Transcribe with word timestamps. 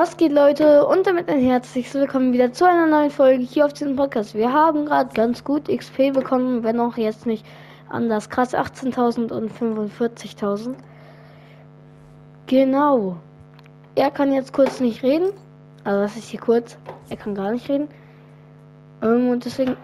Was 0.00 0.16
geht 0.16 0.32
Leute 0.32 0.86
und 0.86 1.06
damit 1.06 1.28
ein 1.28 1.42
herzliches 1.42 1.92
Willkommen 1.92 2.32
wieder 2.32 2.54
zu 2.54 2.64
einer 2.64 2.86
neuen 2.86 3.10
Folge 3.10 3.44
hier 3.44 3.66
auf 3.66 3.74
diesem 3.74 3.96
Podcast. 3.96 4.34
Wir 4.34 4.50
haben 4.50 4.86
gerade 4.86 5.12
ganz 5.12 5.44
gut 5.44 5.68
XP 5.68 6.14
bekommen, 6.14 6.64
wenn 6.64 6.80
auch 6.80 6.96
jetzt 6.96 7.26
nicht 7.26 7.44
anders 7.90 8.30
krass 8.30 8.54
18.000 8.54 9.30
und 9.30 9.52
45.000. 9.52 10.74
Genau. 12.46 13.18
Er 13.94 14.10
kann 14.10 14.32
jetzt 14.32 14.54
kurz 14.54 14.80
nicht 14.80 15.02
reden. 15.02 15.34
Also 15.84 16.02
was 16.02 16.16
ist 16.16 16.30
hier 16.30 16.40
kurz? 16.40 16.78
Er 17.10 17.18
kann 17.18 17.34
gar 17.34 17.50
nicht 17.50 17.68
reden. 17.68 17.88
Ähm, 19.02 19.28
und 19.28 19.44
deswegen 19.44 19.76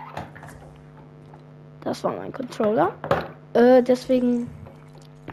das 1.82 2.02
war 2.04 2.16
mein 2.16 2.32
Controller. 2.32 2.94
Äh, 3.52 3.82
deswegen 3.82 4.48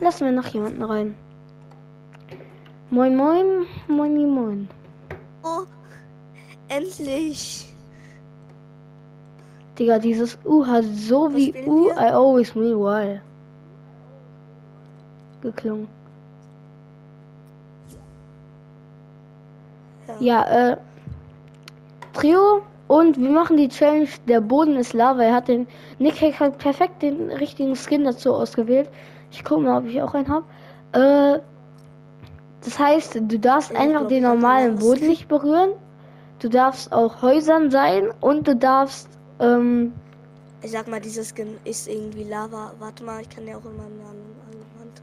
lassen 0.02 0.26
wir 0.26 0.34
noch 0.34 0.48
jemanden 0.48 0.84
rein. 0.84 1.16
Moin, 2.94 3.16
moin, 3.16 3.66
moin, 3.88 4.30
moin. 4.30 4.70
Oh, 5.44 5.66
endlich. 6.68 7.74
Digga, 9.80 9.98
dieses 9.98 10.38
U 10.46 10.64
hat 10.64 10.86
so 10.94 11.24
Was 11.24 11.34
wie 11.34 11.54
U 11.66 11.86
wir? 11.86 11.94
I 11.94 12.12
always 12.12 12.54
mean 12.54 12.80
well. 12.80 13.20
Geklungen. 15.42 15.88
Ja, 20.20 20.44
äh. 20.44 20.78
Trio 22.14 22.62
und 22.88 23.20
wir 23.20 23.32
machen 23.32 23.58
die 23.58 23.70
Challenge. 23.70 24.10
Der 24.28 24.40
Boden 24.40 24.76
ist 24.76 24.94
Lava. 24.94 25.24
Er 25.24 25.34
hat 25.34 25.48
den. 25.48 25.66
Nick 25.98 26.22
hat 26.40 26.60
perfekt 26.60 27.02
den 27.02 27.32
richtigen 27.32 27.76
Skin 27.76 28.04
dazu 28.04 28.36
ausgewählt. 28.36 28.88
Ich 29.32 29.44
gucke 29.44 29.62
mal, 29.62 29.80
ob 29.80 29.86
ich 29.88 30.00
auch 30.00 30.14
einen 30.14 30.28
habe. 30.30 30.46
Äh. 30.92 31.53
Das 32.64 32.80
heißt, 32.80 33.16
du 33.16 33.40
darfst 33.40 33.76
einfach 33.76 34.08
den 34.08 34.24
normalen 34.24 34.78
den 34.78 34.80
Boden 34.80 35.08
nicht 35.08 35.28
berühren. 35.28 35.72
Du 36.40 36.50
darfst 36.50 36.92
auch 36.94 37.22
Häusern 37.22 37.72
sein 37.72 38.12
und 38.22 38.48
du 38.48 38.56
darfst. 38.56 39.10
Ähm, 39.40 39.94
Ich 40.62 40.72
sag 40.72 40.88
mal, 40.88 41.02
dieses 41.02 41.30
Skin 41.36 41.58
ist 41.66 41.88
irgendwie 41.88 42.24
Lava. 42.24 42.74
Warte 42.80 43.04
mal, 43.04 43.22
ich 43.22 43.30
kann 43.30 43.48
ja 43.48 43.58
auch 43.58 43.66
immer 43.66 43.84
an, 43.86 44.00
an, 44.02 44.18
an 44.48 44.80
Hand. 44.80 45.02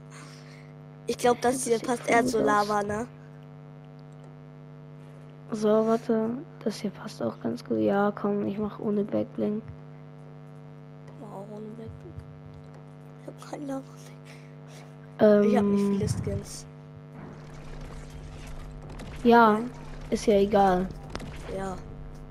Ich 1.07 1.19
glaube, 1.19 1.41
das 1.43 1.65
hier 1.65 1.79
passt 1.79 2.09
eher 2.09 2.25
zu. 2.25 2.41
Lava, 2.43 2.83
ne? 2.83 3.07
so, 5.53 5.69
warte. 5.69 6.31
Das 6.65 6.81
hier 6.81 6.91
passt 6.91 7.23
auch 7.23 7.41
ganz 7.41 7.65
gut. 7.65 7.79
Ja, 7.81 8.13
komm, 8.13 8.47
ich 8.47 8.59
mach 8.59 8.79
ohne 8.79 9.05
Backblink. 9.05 9.63
Wow, 11.21 11.47
ohne 11.51 11.67
Backpack. 11.77 12.25
Ich 13.23 13.27
hab 13.27 13.51
kein 13.51 13.67
Lava. 13.67 13.83
Ähm, 15.19 15.43
Ich 15.43 15.57
hab 15.57 15.65
nicht 15.65 15.85
viele 15.87 16.09
Skins. 16.09 16.67
Ja, 19.25 19.59
ist 20.11 20.27
ja 20.27 20.35
egal. 20.35 20.87
Ja, 21.57 21.77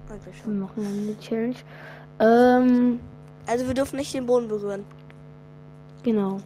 eigentlich 0.09 0.35
Wir 0.35 0.43
schon. 0.43 0.59
machen 0.59 0.83
dann 0.83 1.07
eine 1.07 1.19
Challenge. 1.19 1.55
Ähm, 2.19 2.99
Also 3.47 3.67
wir 3.67 3.73
dürfen 3.73 3.97
nicht 3.97 4.13
den 4.13 4.25
Boden 4.25 4.47
berühren. 4.47 4.83
genau. 6.03 6.37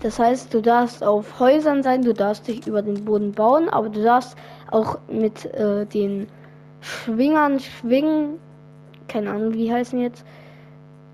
Das 0.00 0.18
heißt, 0.18 0.52
du 0.52 0.60
darfst 0.60 1.02
auf 1.02 1.40
Häusern 1.40 1.82
sein, 1.82 2.02
du 2.02 2.12
darfst 2.12 2.46
dich 2.46 2.66
über 2.66 2.82
den 2.82 3.06
Boden 3.06 3.32
bauen, 3.32 3.70
aber 3.70 3.88
du 3.88 4.02
darfst 4.02 4.36
auch 4.70 4.98
mit 5.08 5.46
äh, 5.54 5.86
den 5.86 6.26
Schwingern 6.82 7.58
schwingen. 7.58 8.38
Keine 9.08 9.30
Ahnung, 9.30 9.54
wie 9.54 9.72
heißen 9.72 9.98
jetzt. 9.98 10.22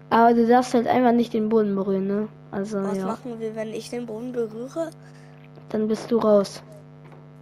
Aber 0.09 0.35
du 0.35 0.45
darfst 0.45 0.75
halt 0.75 0.89
einfach 0.89 1.13
nicht 1.13 1.33
den 1.33 1.49
Boden 1.51 1.77
berühren, 1.77 2.09
ne? 2.09 2.29
Also 2.51 2.83
Was 2.83 2.97
ja, 2.99 3.07
machen 3.07 3.39
wir, 3.39 3.55
wenn 3.55 3.69
ich 3.69 3.91
den 3.91 4.07
Boden 4.07 4.33
berühre? 4.33 4.91
dann 5.69 5.87
bist 5.87 6.11
du 6.11 6.19
raus. 6.19 6.61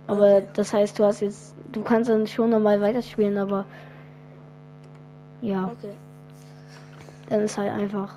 Aber 0.08 0.40
das 0.40 0.72
heißt, 0.72 0.98
du 0.98 1.04
hast 1.04 1.20
jetzt, 1.20 1.54
du 1.70 1.82
kannst 1.82 2.10
dann 2.10 2.26
schon 2.26 2.50
nochmal 2.50 2.80
weiterspielen, 2.80 3.36
aber 3.38 3.64
ja, 5.42 5.66
Okay. 5.66 5.92
dann 7.28 7.42
ist 7.42 7.56
halt 7.56 7.70
einfach, 7.72 8.14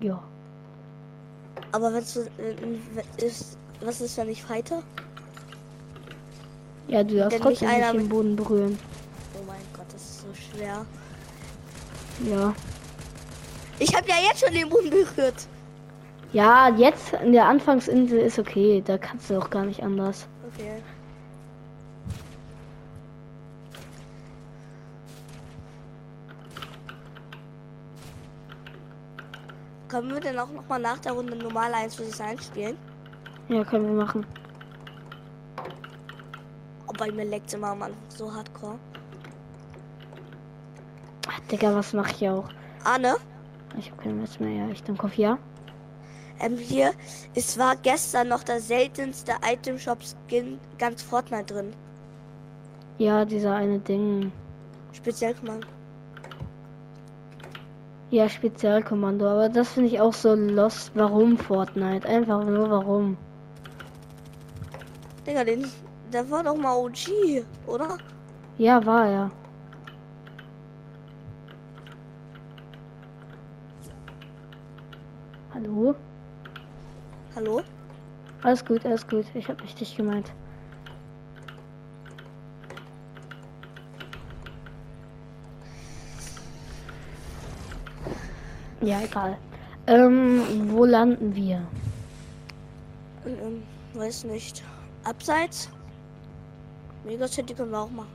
ja. 0.00 0.22
Aber 1.72 1.92
wenn's, 1.92 2.16
äh, 2.16 2.28
ist, 3.24 3.58
was 3.80 4.00
ist, 4.00 4.16
wenn 4.16 4.28
ich 4.28 4.42
fighte? 4.42 4.82
Ja, 6.88 7.02
du 7.02 7.16
darfst 7.16 7.40
trotzdem 7.40 7.68
nicht 7.68 7.92
den 7.94 8.08
Boden 8.08 8.36
berühren. 8.36 8.78
Oh 9.34 9.44
mein 9.46 9.60
Gott, 9.76 9.86
das 9.92 10.02
ist 10.02 10.20
so 10.20 10.26
schwer. 10.34 10.86
Ja. 12.30 12.54
Ich 13.78 13.94
habe 13.96 14.08
ja 14.08 14.14
jetzt 14.28 14.44
schon 14.44 14.54
den 14.54 14.68
Boden 14.68 14.90
berührt. 14.90 15.48
Ja, 16.32 16.68
jetzt 16.76 17.12
in 17.14 17.32
der 17.32 17.46
Anfangsinsel 17.46 18.18
ist 18.20 18.38
okay. 18.38 18.82
Da 18.86 18.98
kannst 18.98 19.28
du 19.30 19.38
auch 19.38 19.50
gar 19.50 19.64
nicht 19.64 19.82
anders. 19.82 20.28
Okay. 20.54 20.82
Können 29.88 30.10
wir 30.14 30.20
denn 30.20 30.38
auch 30.38 30.50
noch 30.50 30.66
mal 30.68 30.78
nach 30.78 30.98
der 30.98 31.12
Runde 31.12 31.36
normal 31.36 31.72
1 31.74 31.96
vs 31.96 32.20
1 32.20 32.46
spielen? 32.46 32.76
Ja, 33.48 33.62
können 33.64 33.86
wir 33.86 34.04
machen. 34.04 34.24
Oh, 36.86 36.92
bei 36.96 37.10
mir 37.12 37.24
leckt 37.24 37.52
immer 37.52 37.68
am 37.68 37.82
Anfang 37.82 38.00
so 38.08 38.32
hardcore. 38.32 38.78
Ach, 41.28 41.40
Digga, 41.50 41.74
was 41.74 41.92
mache 41.92 42.12
ich 42.12 42.28
auch? 42.28 42.48
Arne, 42.84 43.16
Ich 43.78 43.90
habe 43.90 44.02
kein 44.02 44.18
Netz 44.18 44.38
mehr. 44.40 44.64
Ja, 44.66 44.68
ich 44.72 44.82
danke 44.82 45.04
auf 45.04 45.14
ja. 45.16 45.38
Ähm, 46.42 46.58
hier, 46.58 46.92
es 47.34 47.58
war 47.58 47.76
gestern 47.76 48.28
noch 48.28 48.42
der 48.42 48.60
seltenste 48.60 49.32
Item 49.44 49.78
Shop 49.78 49.98
Skin 50.02 50.58
ganz 50.78 51.02
Fortnite 51.02 51.54
drin. 51.54 51.72
Ja, 52.98 53.24
dieser 53.24 53.54
eine 53.54 53.78
Ding. 53.78 54.30
Speziell 54.92 55.34
Command. 55.34 55.66
Ja, 58.12 58.28
Spezialkommando. 58.28 59.26
Aber 59.26 59.48
das 59.48 59.70
finde 59.70 59.88
ich 59.88 59.98
auch 59.98 60.12
so 60.12 60.34
lost. 60.34 60.90
Warum 60.94 61.38
Fortnite? 61.38 62.06
Einfach 62.06 62.44
nur 62.44 62.68
warum. 62.68 63.16
Digga, 65.26 65.44
den, 65.44 65.66
der 66.12 66.30
war 66.30 66.44
doch 66.44 66.54
mal 66.54 66.76
OG, 66.76 67.42
oder? 67.66 67.96
Ja, 68.58 68.84
war 68.84 69.08
er. 69.08 69.30
Hallo? 75.54 75.94
Hallo? 77.42 77.60
Alles 78.44 78.64
gut, 78.64 78.86
alles 78.86 79.04
gut. 79.08 79.24
Ich 79.34 79.48
habe 79.48 79.60
nicht 79.62 79.80
dich 79.80 79.96
gemeint. 79.96 80.30
Ja, 88.80 89.00
egal. 89.02 89.36
Ähm, 89.86 90.70
wo 90.70 90.84
landen 90.84 91.34
wir? 91.34 91.62
Ähm, 93.26 93.62
weiß 93.94 94.24
nicht. 94.24 94.62
Abseits? 95.04 95.68
Mega 97.04 97.26
City 97.26 97.54
können 97.54 97.70
wir 97.72 97.80
auch 97.80 97.90
machen. 97.90 98.08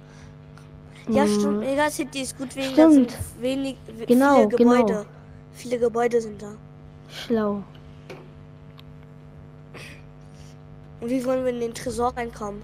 Ja, 1.09 1.23
Mm, 1.25 1.27
stimmt. 1.39 1.59
Mega 1.59 1.89
City 1.89 2.21
ist 2.21 2.37
gut 2.37 2.55
wegen 2.55 2.71
Stimmt. 2.73 3.17
wenig 3.39 3.77
we- 3.97 4.05
Genau, 4.05 4.35
viele 4.35 4.47
Gebäude. 4.49 4.85
genau. 4.85 5.05
Viele 5.53 5.79
Gebäude 5.79 6.21
sind 6.21 6.41
da. 6.41 6.51
Schlau. 7.09 7.63
Und 10.99 11.09
wie 11.09 11.23
wollen 11.25 11.43
wir 11.43 11.51
in 11.51 11.59
den 11.59 11.73
Tresor 11.73 12.15
reinkommen? 12.15 12.61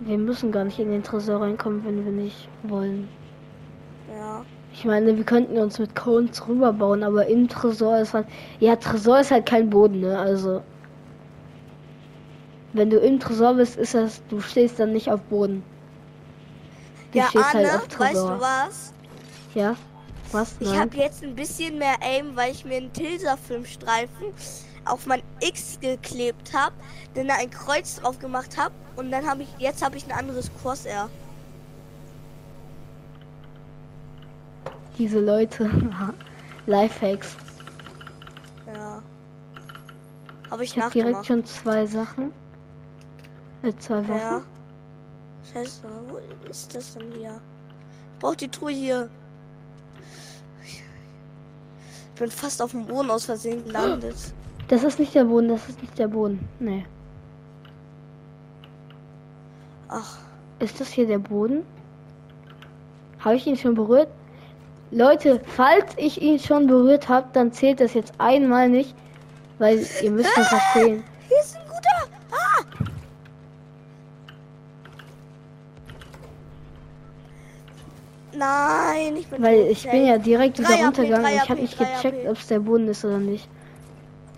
Wir 0.00 0.18
müssen 0.18 0.50
gar 0.50 0.64
nicht 0.64 0.78
in 0.78 0.90
den 0.90 1.02
Tresor 1.02 1.42
reinkommen, 1.42 1.84
wenn 1.84 2.04
wir 2.04 2.12
nicht 2.12 2.48
wollen. 2.64 3.08
Ja. 4.10 4.44
Ich 4.72 4.84
meine, 4.84 5.16
wir 5.16 5.24
könnten 5.24 5.58
uns 5.58 5.78
mit 5.78 5.94
Cones 5.94 6.46
rüberbauen, 6.48 7.02
aber 7.02 7.26
im 7.26 7.46
Tresor 7.48 7.98
ist 7.98 8.14
halt. 8.14 8.26
Ja, 8.58 8.74
Tresor 8.76 9.20
ist 9.20 9.30
halt 9.30 9.46
kein 9.46 9.68
Boden, 9.68 10.00
ne? 10.00 10.18
Also. 10.18 10.62
Wenn 12.72 12.88
du 12.88 12.96
im 12.98 13.20
Tresor 13.20 13.54
bist, 13.54 13.76
ist 13.76 13.94
das. 13.94 14.22
Du 14.28 14.40
stehst 14.40 14.80
dann 14.80 14.92
nicht 14.92 15.10
auf 15.10 15.20
Boden. 15.22 15.62
Du 17.12 17.18
ja, 17.18 17.26
stehst 17.26 17.54
Arne, 17.54 17.70
halt 17.70 17.82
auf 17.82 18.00
weißt 18.00 18.12
Tresor. 18.14 18.34
du 18.36 18.40
was? 18.40 18.94
Ja? 19.54 19.76
Was? 20.32 20.56
Ich 20.58 20.68
Nein? 20.68 20.80
habe 20.80 20.96
jetzt 20.96 21.22
ein 21.22 21.34
bisschen 21.34 21.76
mehr 21.76 21.96
Aim, 22.00 22.34
weil 22.34 22.52
ich 22.52 22.64
mir 22.64 22.78
einen 22.78 22.92
Tilsa-Filmstreifen 22.92 24.32
auf 24.84 25.06
mein 25.06 25.22
X 25.40 25.78
geklebt 25.80 26.52
habe, 26.54 26.74
dann 27.14 27.28
da 27.28 27.34
ein 27.34 27.50
Kreuz 27.50 27.96
drauf 27.96 28.18
gemacht 28.18 28.56
habe 28.56 28.74
und 28.96 29.10
dann 29.10 29.26
habe 29.26 29.42
ich 29.42 29.48
jetzt 29.58 29.82
habe 29.82 29.96
ich 29.96 30.04
ein 30.04 30.12
anderes 30.12 30.50
Crosshair. 30.60 31.08
Diese 34.98 35.20
Leute. 35.20 35.70
Lifehacks. 36.66 37.36
Ja. 38.72 39.02
Habe 40.50 40.64
ich 40.64 40.76
Ich 40.76 40.82
habe 40.82 40.92
direkt 40.92 41.26
schon 41.26 41.44
zwei 41.44 41.86
Sachen. 41.86 42.32
Äh, 43.62 43.72
zwei 43.78 44.06
Wochen. 44.06 44.18
Ja. 44.18 44.42
Scheiße, 45.52 45.82
wo 46.08 46.18
ist 46.48 46.74
das 46.74 46.94
denn 46.94 47.10
hier? 47.12 47.40
Ich 48.14 48.18
brauch 48.20 48.34
die 48.36 48.48
Truhe 48.48 48.70
hier. 48.70 49.10
Ich 50.62 52.20
bin 52.20 52.30
fast 52.30 52.62
auf 52.62 52.70
dem 52.70 52.86
Boden 52.86 53.10
aus 53.10 53.24
Versehen 53.24 53.64
gelandet. 53.64 54.16
Das 54.68 54.84
ist 54.84 54.98
nicht 54.98 55.14
der 55.14 55.24
Boden, 55.24 55.48
das 55.48 55.68
ist 55.68 55.82
nicht 55.82 55.98
der 55.98 56.08
Boden. 56.08 56.48
Nee. 56.58 56.86
Ach, 59.88 60.18
Ist 60.58 60.80
das 60.80 60.88
hier 60.88 61.06
der 61.06 61.18
Boden? 61.18 61.64
Habe 63.18 63.36
ich 63.36 63.46
ihn 63.46 63.56
schon 63.56 63.74
berührt? 63.74 64.08
Leute, 64.90 65.40
falls 65.44 65.92
ich 65.96 66.20
ihn 66.22 66.38
schon 66.38 66.66
berührt 66.66 67.08
habe, 67.08 67.26
dann 67.32 67.52
zählt 67.52 67.80
das 67.80 67.94
jetzt 67.94 68.12
einmal 68.18 68.68
nicht, 68.68 68.94
weil 69.58 69.84
ihr 70.02 70.10
müsst 70.10 70.30
das 70.36 70.48
verstehen. 70.48 71.02
hier 71.28 71.38
ist 71.40 71.56
ein 71.56 71.62
guter. 71.66 72.08
Ah! 72.30 72.64
Nein, 78.34 79.16
ich 79.16 79.26
bin 79.28 79.42
Weil 79.42 79.66
ich 79.70 79.88
bin 79.88 80.06
ja 80.06 80.18
direkt 80.18 80.58
wieder 80.58 80.68
3 80.68 80.74
AP, 80.74 80.84
runtergegangen. 80.84 81.24
3 81.24 81.34
Ich 81.36 81.50
habe 81.50 81.60
nicht 81.60 81.78
3 81.78 81.84
gecheckt, 81.84 82.28
ob 82.28 82.36
es 82.36 82.46
der 82.46 82.60
Boden 82.60 82.88
ist 82.88 83.04
oder 83.04 83.18
nicht. 83.18 83.48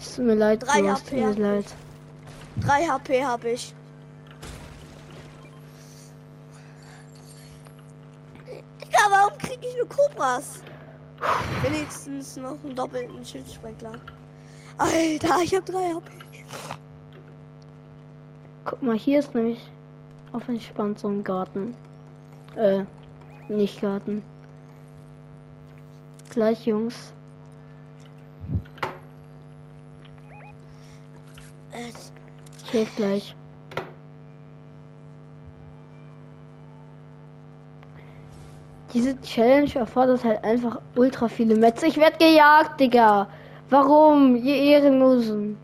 Es 0.04 0.16
tut 0.16 0.26
mir 0.26 0.34
leid, 0.34 0.62
3 0.62 0.82
Bro, 0.82 0.88
es 0.90 1.02
tut 1.02 1.12
mir 1.12 1.32
leid. 1.32 1.64
3 2.60 2.86
HP 2.86 3.24
habe 3.24 3.50
ich. 3.50 3.74
Digga, 8.82 8.98
warum 9.08 9.38
kriege 9.38 9.66
ich 9.66 9.76
nur 9.78 9.88
Cobras? 9.88 10.62
Wenigstens 11.62 12.36
noch 12.36 12.62
einen 12.62 12.76
doppelten 12.76 13.24
Schildsprenkler. 13.24 13.94
Alter, 14.76 15.42
ich 15.42 15.54
habe 15.54 15.72
3 15.72 15.94
HP. 15.94 16.10
Guck 18.66 18.82
mal, 18.82 18.96
hier 18.98 19.20
ist 19.20 19.34
nämlich 19.34 19.70
auf 20.32 20.46
entspannt 20.48 20.98
so 20.98 21.08
ein 21.08 21.24
Garten. 21.24 21.74
Äh, 22.56 22.84
nicht 23.48 23.80
Garten. 23.80 24.22
Gleich, 26.28 26.66
Jungs. 26.66 27.14
Helfe 32.74 32.96
gleich. 32.96 33.36
Diese 38.92 39.20
Challenge 39.22 39.74
erfordert 39.74 40.24
halt 40.24 40.44
einfach 40.44 40.80
ultra 40.94 41.28
viele 41.28 41.56
Metz. 41.56 41.82
Ich 41.82 41.96
werd 41.96 42.18
gejagt, 42.18 42.78
Digga. 42.80 43.28
Warum? 43.70 44.36
Ihr 44.36 44.56
Ehrenlosen. 44.56 45.56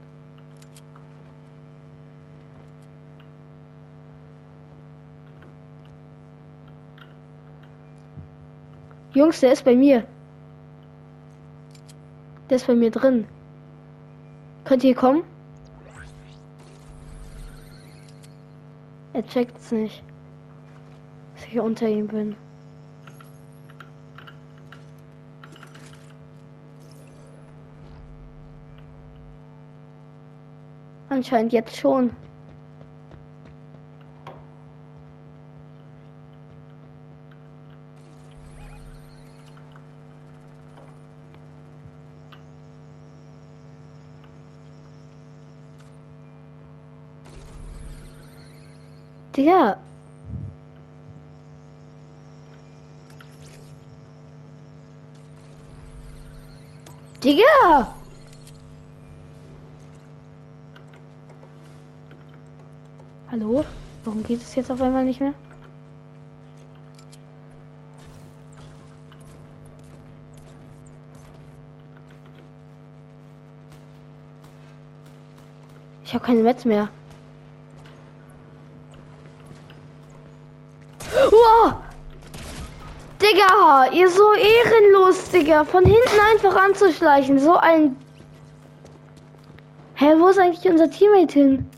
Jungs, 9.15 9.41
der 9.41 9.53
ist 9.53 9.65
bei 9.65 9.75
mir. 9.75 10.05
Der 12.49 12.57
ist 12.57 12.67
bei 12.67 12.75
mir 12.75 12.91
drin. 12.91 13.27
Könnt 14.65 14.83
ihr 14.85 14.95
kommen? 14.95 15.23
Er 19.21 19.27
checkt 19.27 19.59
es 19.59 19.71
nicht. 19.71 20.03
Dass 21.35 21.45
ich 21.45 21.61
unter 21.61 21.87
ihm 21.87 22.09
bin. 22.09 22.35
Anscheinend 31.11 31.53
jetzt 31.53 31.77
schon. 31.77 32.17
Digga. 49.41 49.79
Digga! 57.25 57.95
Hallo? 63.31 63.65
Warum 64.05 64.23
geht 64.25 64.43
es 64.43 64.55
jetzt 64.57 64.71
auf 64.71 64.83
einmal 64.83 65.07
nicht 65.07 65.21
mehr? 65.21 65.33
Ich 76.05 76.13
habe 76.13 76.27
keine 76.27 76.43
Metz 76.43 76.67
mehr. 76.67 76.91
Digga, 83.31 83.93
ihr 83.93 84.09
so 84.09 84.33
ehrenlos, 84.33 85.31
Digga. 85.31 85.65
Von 85.65 85.85
hinten 85.85 86.21
einfach 86.33 86.57
anzuschleichen. 86.57 87.39
So 87.39 87.57
ein. 87.57 87.97
Hä, 89.95 90.15
wo 90.19 90.29
ist 90.29 90.39
eigentlich 90.39 90.71
unser 90.71 90.91
Teammate 90.91 91.33
hin? 91.33 91.71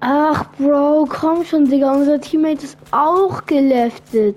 Ach, 0.00 0.46
Bro, 0.58 1.06
komm 1.08 1.44
schon, 1.44 1.66
Digga. 1.66 1.92
Unser 1.92 2.20
Teammate 2.20 2.64
ist 2.64 2.78
auch 2.90 3.44
geleftet. 3.46 4.36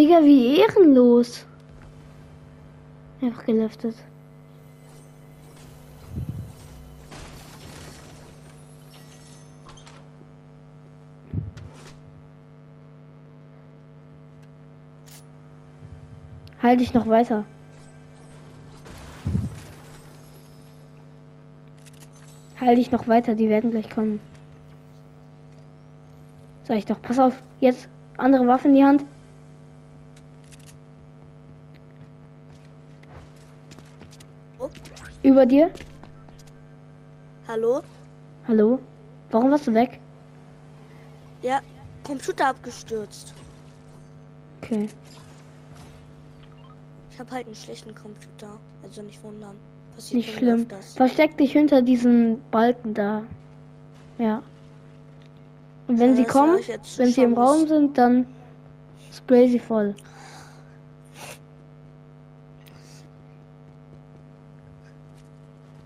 Digga, 0.00 0.24
wie 0.24 0.56
ehrenlos. 0.56 1.44
Einfach 3.20 3.44
geleftet. 3.44 3.94
Halt 16.62 16.80
dich 16.80 16.94
noch 16.94 17.06
weiter. 17.06 17.44
Halt 22.58 22.78
dich 22.78 22.90
noch 22.90 23.06
weiter, 23.06 23.34
die 23.34 23.50
werden 23.50 23.70
gleich 23.70 23.90
kommen. 23.90 24.18
Sag 26.64 26.78
ich 26.78 26.86
doch, 26.86 27.02
pass 27.02 27.18
auf, 27.18 27.42
jetzt 27.60 27.86
andere 28.16 28.46
Waffe 28.46 28.68
in 28.68 28.74
die 28.74 28.84
Hand. 28.84 29.04
Über 35.22 35.46
dir. 35.46 35.70
hallo? 37.46 37.82
Hallo? 38.46 38.78
Warum 39.30 39.50
warst 39.50 39.66
du 39.66 39.74
weg? 39.74 40.00
Ja, 41.42 41.60
Computer 42.04 42.48
abgestürzt. 42.48 43.34
Okay. 44.62 44.88
Ich 47.10 47.18
habe 47.18 47.30
halt 47.30 47.46
einen 47.46 47.54
schlechten 47.54 47.94
Computer. 47.94 48.58
Also 48.82 49.02
nicht 49.02 49.22
wundern. 49.22 49.56
Passiert 49.94 50.14
Nicht 50.26 50.34
schlimm. 50.36 50.60
öfters. 50.62 50.94
Versteck 50.94 51.36
dich 51.36 51.52
hinter 51.52 51.82
diesen 51.82 52.40
Balken 52.50 52.94
da. 52.94 53.22
Ja. 54.18 54.42
Und 55.86 55.98
wenn 55.98 56.10
Ja, 56.10 56.16
sie 56.16 56.22
das 56.24 56.32
kommen, 56.32 56.58
wenn 56.96 57.08
sie 57.12 57.22
im. 57.22 57.34
Raum 57.34 57.66
sind, 57.66 57.98
dann 57.98 58.26
spray 59.12 59.48
sie 59.48 59.58
voll. 59.58 59.94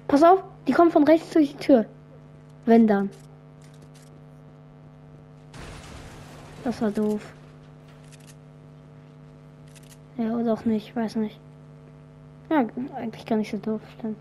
Pass 0.08 0.22
auf, 0.22 0.42
die 0.63 0.63
kommen 0.74 0.90
von 0.90 1.04
rechts 1.04 1.30
durch 1.30 1.52
die 1.52 1.64
Tür. 1.64 1.86
Wenn 2.66 2.86
dann. 2.86 3.10
Das 6.64 6.80
war 6.82 6.90
doof. 6.90 7.32
Ja, 10.16 10.36
oder 10.36 10.52
auch 10.52 10.64
nicht, 10.64 10.94
weiß 10.94 11.16
nicht. 11.16 11.38
Ja, 12.50 12.66
eigentlich 12.96 13.26
gar 13.26 13.36
nicht 13.36 13.50
so 13.50 13.56
doof, 13.58 13.80
stimmt. 13.98 14.18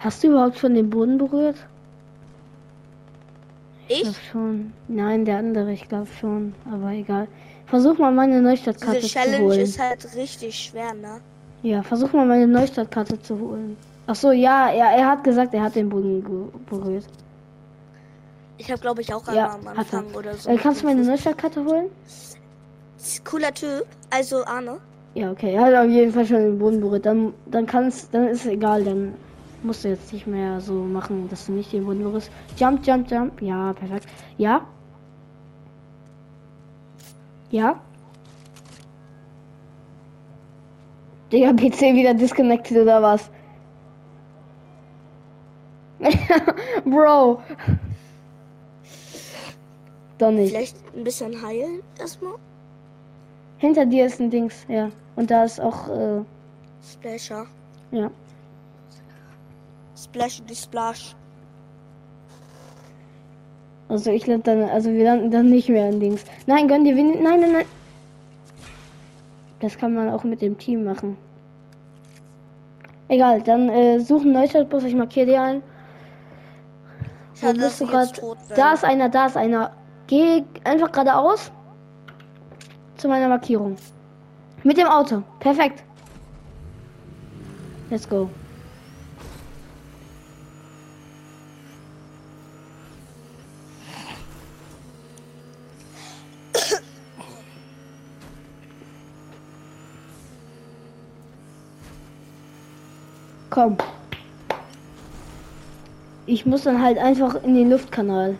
Hast 0.00 0.22
du 0.24 0.28
überhaupt 0.28 0.58
schon 0.58 0.74
den 0.74 0.90
Boden 0.90 1.18
berührt? 1.18 1.56
Ich? 3.88 4.02
glaube 4.02 4.16
schon. 4.30 4.72
Nein, 4.88 5.24
der 5.24 5.38
andere, 5.38 5.72
ich 5.72 5.88
glaube 5.88 6.08
schon. 6.20 6.54
Aber 6.70 6.90
egal. 6.90 7.28
Versuch 7.66 7.98
mal 7.98 8.10
meine 8.12 8.40
Neustadtkarte 8.42 8.96
Diese 9.00 9.08
zu 9.08 9.14
Challenge 9.14 9.44
holen. 9.44 9.60
ist 9.60 9.78
halt 9.80 10.16
richtig 10.16 10.58
schwer, 10.58 10.94
ne? 10.94 11.20
Ja, 11.62 11.82
versuch 11.82 12.12
mal 12.12 12.26
meine 12.26 12.46
Neustartkarte 12.46 13.20
zu 13.20 13.38
holen. 13.38 13.76
Ach 14.06 14.14
so, 14.14 14.32
ja, 14.32 14.70
er, 14.70 14.96
er 14.98 15.06
hat 15.06 15.22
gesagt, 15.22 15.54
er 15.54 15.62
hat 15.62 15.74
den 15.76 15.88
Boden 15.88 16.24
berührt. 16.68 17.04
Ich 18.58 18.70
habe, 18.70 18.80
glaube 18.80 19.02
ich, 19.02 19.12
auch 19.12 19.26
Ja, 19.32 19.54
am 19.54 19.66
hat 19.68 19.74
er. 19.92 19.98
Anfang 19.98 20.04
oder 20.14 20.34
so. 20.34 20.50
Äh, 20.50 20.56
kannst 20.56 20.82
du 20.82 20.86
meine 20.86 21.02
Neustartkarte 21.02 21.64
holen? 21.64 21.86
Cooler 23.24 23.52
Typ. 23.54 23.86
Also 24.10 24.44
Arne. 24.44 24.78
Ja, 25.14 25.30
okay. 25.30 25.54
Er 25.54 25.62
hat 25.62 25.74
auf 25.74 25.90
jeden 25.90 26.12
Fall 26.12 26.26
schon 26.26 26.36
den 26.38 26.58
Boden 26.58 26.80
berührt. 26.80 27.06
Dann, 27.06 27.32
dann 27.46 27.66
kannst, 27.66 28.12
dann 28.14 28.28
ist 28.28 28.44
es 28.44 28.50
egal. 28.50 28.84
Dann 28.84 29.14
musst 29.62 29.84
du 29.84 29.88
jetzt 29.88 30.12
nicht 30.12 30.26
mehr 30.26 30.60
so 30.60 30.74
machen, 30.74 31.28
dass 31.28 31.46
du 31.46 31.52
nicht 31.52 31.72
den 31.72 31.84
Boden 31.84 32.02
berührst. 32.02 32.30
Jump, 32.56 32.86
jump, 32.86 33.10
jump. 33.10 33.40
Ja, 33.42 33.72
perfekt. 33.72 34.06
Ja. 34.38 34.66
Ja. 37.50 37.80
Digga, 41.32 41.52
PC 41.52 41.94
wieder 41.94 42.14
disconnected 42.14 42.78
oder 42.78 43.02
was? 43.02 43.30
Bro. 46.84 47.42
Doch 50.18 50.30
nicht. 50.30 50.50
Vielleicht 50.50 50.76
ein 50.94 51.04
bisschen 51.04 51.42
heilen 51.42 51.82
erstmal. 51.98 52.34
Hinter 53.58 53.86
dir 53.86 54.06
ist 54.06 54.20
ein 54.20 54.30
Dings, 54.30 54.64
ja. 54.68 54.90
Und 55.16 55.30
da 55.30 55.44
ist 55.44 55.60
auch, 55.60 55.88
äh, 55.88 56.22
Splasher. 56.82 57.46
ja. 57.90 58.10
Splash 60.02 60.42
die 60.48 60.54
Splash. 60.54 61.14
Also 63.88 64.10
ich 64.10 64.26
lande 64.26 64.44
dann, 64.44 64.70
also 64.70 64.90
wir 64.92 65.04
landen 65.04 65.30
dann 65.30 65.50
nicht 65.50 65.68
mehr 65.68 65.90
in 65.90 66.00
Dings. 66.00 66.24
Nein, 66.46 66.68
gönn 66.68 66.84
dir 66.84 66.96
wenig. 66.96 67.20
Nein, 67.20 67.40
nein, 67.40 67.52
nein. 67.52 67.66
Das 69.60 69.76
kann 69.76 69.94
man 69.94 70.08
auch 70.08 70.24
mit 70.24 70.40
dem 70.40 70.56
Team 70.56 70.84
machen. 70.84 71.18
Egal, 73.08 73.42
dann 73.42 73.68
äh, 73.68 73.98
suchen 73.98 74.32
Neustadtbus, 74.32 74.84
ich 74.84 74.94
markiere 74.94 75.26
dir 75.26 75.42
einen. 75.42 75.62
Schade, 77.34 77.58
dass 77.58 77.78
bist 77.78 77.80
du 77.80 77.86
gerade? 77.86 78.36
Da 78.54 78.72
ist 78.72 78.84
einer, 78.84 79.08
da 79.08 79.26
ist 79.26 79.36
einer. 79.36 79.72
Geh 80.06 80.44
einfach 80.64 80.92
geradeaus 80.92 81.50
zu 82.96 83.08
meiner 83.08 83.28
Markierung. 83.28 83.76
Mit 84.62 84.76
dem 84.76 84.86
Auto. 84.86 85.22
Perfekt. 85.40 85.82
Let's 87.90 88.08
go. 88.08 88.30
Komm. 103.50 103.76
Ich 106.26 106.46
muss 106.46 106.62
dann 106.62 106.80
halt 106.80 106.98
einfach 106.98 107.42
in 107.42 107.54
den 107.54 107.70
Luftkanal. 107.70 108.38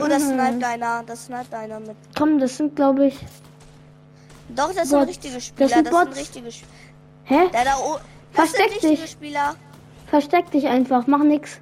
Oh, 0.00 0.06
das 0.08 0.22
sniped 0.28 0.64
einer. 0.64 1.02
Das 1.06 1.26
sniped 1.26 1.54
einer 1.54 1.80
mit. 1.80 1.96
Komm, 2.16 2.38
das 2.38 2.56
sind 2.56 2.76
glaube 2.76 3.06
ich. 3.06 3.18
Doch, 4.50 4.72
das 4.74 4.88
sind 4.88 4.98
Bots. 4.98 5.08
richtige 5.10 5.40
Spieler. 5.40 5.68
Das 5.68 5.72
sind 5.78 5.90
Bots. 5.90 6.16
richtige 6.16 6.52
Spieler. 6.52 6.70
Hä? 7.24 7.48
Da 7.52 7.76
o- 7.78 7.98
Das 8.34 8.52
sind 8.52 8.60
Versteck 8.62 8.80
dich. 8.80 9.10
Spieler. 9.10 9.54
Versteck 10.06 10.50
dich 10.50 10.66
einfach, 10.66 11.06
mach 11.06 11.22
nix. 11.22 11.60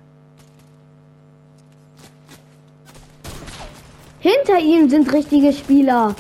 Hinter 4.21 4.59
ihm 4.59 4.89
sind 4.89 5.13
richtige 5.13 5.53
Spieler. 5.53 6.15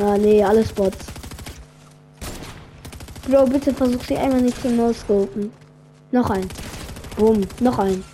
Ah 0.00 0.18
nee, 0.18 0.42
alles 0.42 0.72
Bots. 0.72 1.06
Bro, 3.28 3.46
bitte 3.46 3.72
versuch 3.72 4.02
sie 4.04 4.16
einmal 4.16 4.42
nicht 4.42 4.60
zu 4.60 4.68
no-scopen. 4.68 5.52
Noch 6.10 6.30
ein. 6.30 6.48
Bumm, 7.16 7.46
noch 7.60 7.78
ein. 7.78 8.04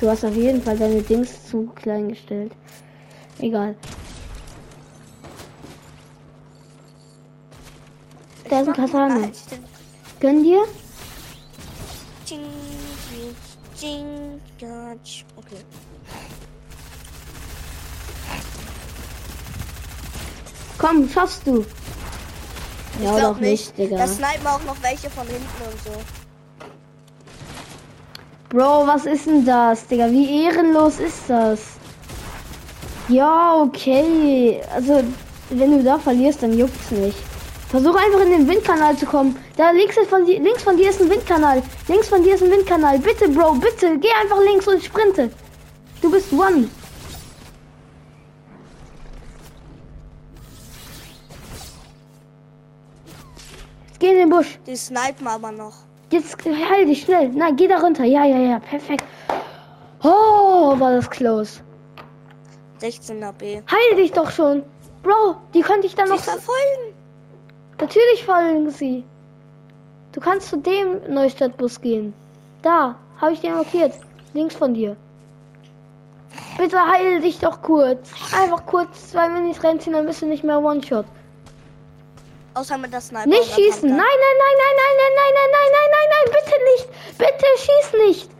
Du 0.00 0.10
hast 0.10 0.24
auf 0.24 0.34
jeden 0.34 0.62
Fall 0.62 0.76
deine 0.78 1.02
Dings 1.02 1.46
zu 1.46 1.70
klein 1.74 2.08
gestellt. 2.08 2.52
Egal. 3.38 3.74
Da 8.48 8.60
ist 8.60 8.68
ein. 8.68 9.22
Halt, 9.22 9.36
stimmt. 9.36 9.68
Gönn 10.20 10.42
dir? 10.42 10.64
Okay. 15.36 15.56
Komm, 20.78 21.08
schaffst 21.08 21.46
du. 21.46 21.64
Ich 22.98 23.04
Ja, 23.04 23.16
glaub 23.18 23.40
nicht, 23.40 23.76
Digga. 23.76 23.96
Da 23.98 24.06
snipen 24.06 24.46
auch 24.46 24.62
noch 24.64 24.76
welche 24.82 25.10
von 25.10 25.26
hinten 25.26 25.44
und 25.64 25.84
so. 25.84 26.00
Bro, 28.48 28.86
was 28.86 29.06
ist 29.06 29.26
denn 29.26 29.44
das, 29.44 29.86
Digga? 29.86 30.10
Wie 30.10 30.44
ehrenlos 30.44 30.98
ist 30.98 31.28
das? 31.28 31.60
Ja, 33.08 33.54
okay. 33.60 34.60
Also, 34.74 35.02
wenn 35.50 35.78
du 35.78 35.84
da 35.84 35.98
verlierst, 35.98 36.42
dann 36.42 36.56
juckt's 36.56 36.90
nicht. 36.90 37.18
Versuch 37.68 37.94
einfach 37.96 38.20
in 38.20 38.30
den 38.30 38.48
Windkanal 38.48 38.96
zu 38.96 39.06
kommen. 39.06 39.36
Da 39.56 39.70
links, 39.72 39.96
ist 39.96 40.08
von 40.08 40.24
dir, 40.24 40.40
links 40.40 40.62
von 40.62 40.76
dir 40.76 40.90
ist 40.90 41.00
ein 41.00 41.10
Windkanal. 41.10 41.62
Links 41.88 42.08
von 42.08 42.22
dir 42.22 42.34
ist 42.34 42.42
ein 42.42 42.50
Windkanal. 42.50 42.98
Bitte, 42.98 43.28
Bro, 43.28 43.54
bitte. 43.54 43.98
Geh 43.98 44.08
einfach 44.20 44.38
links 44.40 44.68
und 44.68 44.82
sprinte. 44.82 45.30
Du 46.00 46.10
bist 46.10 46.32
One. 46.32 46.68
Den 54.26 54.30
Busch. 54.30 54.58
Die 54.66 54.76
snipen 54.76 55.26
aber 55.26 55.52
noch. 55.52 55.74
Jetzt 56.10 56.36
heil 56.44 56.86
dich 56.86 57.02
schnell. 57.02 57.30
Na, 57.34 57.50
geh 57.50 57.68
da 57.68 57.78
runter. 57.78 58.04
Ja, 58.04 58.24
ja, 58.24 58.38
ja. 58.38 58.58
Perfekt. 58.58 59.04
Oh, 60.02 60.78
war 60.78 60.92
das 60.92 61.10
close. 61.10 61.60
16er 62.80 63.32
B. 63.32 63.62
Heil 63.70 63.96
dich 63.96 64.12
doch 64.12 64.30
schon. 64.30 64.62
Bro, 65.02 65.36
die 65.54 65.62
könnte 65.62 65.86
ich 65.86 65.94
dann 65.94 66.08
noch. 66.08 66.18
verfolgen. 66.18 66.94
Natürlich 67.80 68.24
folgen 68.24 68.70
sie. 68.70 69.04
Du 70.12 70.20
kannst 70.20 70.48
zu 70.48 70.56
dem 70.56 71.12
Neustadtbus 71.12 71.80
gehen. 71.80 72.14
Da, 72.62 72.96
habe 73.20 73.32
ich 73.32 73.40
dir 73.40 73.52
markiert. 73.52 73.92
Links 74.32 74.54
von 74.54 74.74
dir. 74.74 74.96
Bitte 76.58 76.78
heil 76.78 77.20
dich 77.20 77.38
doch 77.38 77.62
kurz. 77.62 78.10
Einfach 78.34 78.64
kurz 78.66 79.10
zwei 79.10 79.28
Minis 79.28 79.62
reinziehen, 79.62 79.94
dann 79.94 80.06
bist 80.06 80.22
du 80.22 80.26
nicht 80.26 80.44
mehr 80.44 80.62
One-Shot. 80.62 81.06
Außer 82.56 82.78
mit 82.78 82.90
der 82.90 83.02
Sniper. 83.02 83.28
Nicht 83.28 83.52
schießen. 83.52 83.86
Nein, 83.86 83.98
nein, 83.98 84.36
nein, 84.42 84.56
nein, 84.62 84.76
nein, 84.80 84.94
nein, 84.96 85.12
nein, 85.18 85.32
nein, 85.36 85.50
nein, 85.52 85.70
nein, 85.76 85.90
nein, 85.92 86.08
nein, 86.14 86.26
bitte 86.36 86.56
nicht. 86.72 87.18
Bitte 87.18 87.46
schieß 87.58 87.92
nicht. 88.06 88.30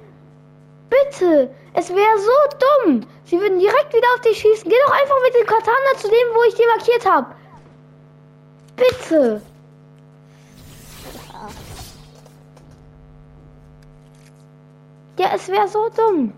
Bitte. 0.89 1.55
Es 1.75 1.91
wäre 1.91 2.19
so 2.19 2.57
dumm. 2.65 3.07
Sie 3.27 3.39
würden 3.39 3.59
direkt 3.59 3.93
wieder 3.93 4.07
auf 4.15 4.23
dich 4.23 4.39
schießen. 4.39 4.71
Geh 4.71 4.77
doch 4.87 4.93
einfach 4.95 5.17
mit 5.23 5.35
dem 5.35 5.47
Katana 5.47 5.99
zu 5.99 6.09
dem, 6.09 6.35
wo 6.35 6.43
ich 6.45 6.55
dir 6.55 6.67
markiert 6.67 7.05
habe. 7.05 7.35
Bitte. 8.77 9.43
Ja, 15.19 15.31
es 15.35 15.49
wäre 15.49 15.69
so 15.69 15.91
dumm. 15.91 16.33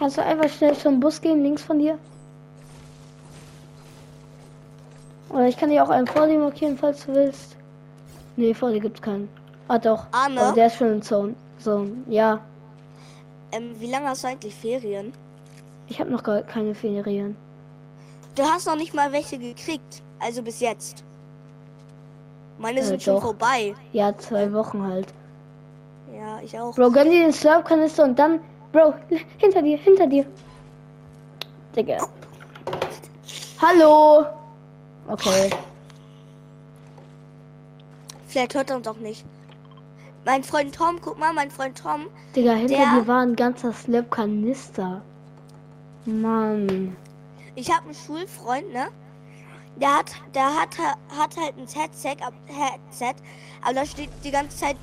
Kannst 0.00 0.16
du 0.16 0.24
einfach 0.24 0.48
schnell 0.48 0.74
zum 0.74 0.98
Bus 0.98 1.20
gehen, 1.20 1.42
links 1.42 1.62
von 1.62 1.78
dir? 1.78 1.98
Oder 5.28 5.46
ich 5.46 5.58
kann 5.58 5.68
dir 5.68 5.84
auch 5.84 5.90
einen 5.90 6.06
vor 6.06 6.26
dir 6.26 6.38
markieren, 6.38 6.78
falls 6.78 7.04
du 7.04 7.12
willst. 7.14 7.54
Nee, 8.36 8.54
vor 8.54 8.70
dir 8.70 8.80
gibt's 8.80 9.02
keinen. 9.02 9.28
Ah 9.68 9.78
doch. 9.78 10.06
Arne? 10.10 10.40
Aber 10.40 10.52
der 10.54 10.68
ist 10.68 10.76
schon 10.76 10.94
in 10.94 11.02
Zone. 11.02 11.34
Zone. 11.58 11.92
Ja. 12.08 12.40
Ähm, 13.52 13.74
wie 13.78 13.90
lange 13.90 14.08
hast 14.08 14.24
du 14.24 14.28
eigentlich 14.28 14.54
Ferien? 14.54 15.12
Ich 15.86 16.00
habe 16.00 16.10
noch 16.10 16.22
gar 16.22 16.40
keine 16.42 16.74
Ferien. 16.74 17.36
Du 18.36 18.42
hast 18.42 18.66
noch 18.66 18.76
nicht 18.76 18.94
mal 18.94 19.12
welche 19.12 19.36
gekriegt. 19.38 20.02
Also 20.18 20.40
bis 20.42 20.60
jetzt. 20.60 21.04
Meine 22.58 22.80
Äh, 22.80 22.84
sind 22.84 23.02
schon 23.02 23.16
doch. 23.16 23.22
vorbei. 23.22 23.74
Ja, 23.92 24.16
zwei 24.16 24.50
Wochen 24.54 24.82
halt. 24.82 25.08
Ja, 26.16 26.40
ich 26.42 26.58
auch. 26.58 26.74
Bro, 26.74 26.90
gönn 26.90 27.10
dir 27.10 27.22
den 27.22 27.34
Slurp-Kanister 27.34 28.04
und 28.04 28.18
dann. 28.18 28.40
Bro, 28.72 28.94
hinter 29.38 29.62
dir, 29.62 29.78
hinter 29.78 30.06
dir. 30.06 30.24
Digga. 31.76 32.06
Hallo. 33.60 34.26
Okay. 35.08 35.50
Vielleicht 38.28 38.54
hört 38.54 38.70
er 38.70 38.76
uns 38.76 38.86
auch 38.86 38.96
nicht. 38.96 39.24
Mein 40.24 40.44
Freund 40.44 40.74
Tom, 40.74 41.00
guck 41.00 41.18
mal, 41.18 41.32
mein 41.32 41.50
Freund 41.50 41.78
Tom, 41.78 42.06
Digga, 42.36 42.52
hinter 42.52 42.76
Der- 42.76 42.94
dir 43.00 43.06
war 43.08 43.22
ein 43.22 43.34
ganzer 43.34 43.72
Slurp-Kanister. 43.72 45.02
Mann. 46.06 46.96
ich 47.54 47.70
habe 47.70 47.84
einen 47.86 47.94
Schulfreund, 47.94 48.72
ne? 48.72 48.88
der 49.76 49.98
hat, 49.98 50.12
der 50.34 50.44
hat, 50.46 50.78
hat 50.78 51.36
halt 51.36 51.54
ein 51.58 51.66
Headset, 51.66 52.16
Headset, 52.46 53.14
aber 53.62 53.74
da 53.74 53.86
steht 53.86 54.10
die 54.24 54.30
ganze 54.30 54.56
Zeit, 54.56 54.76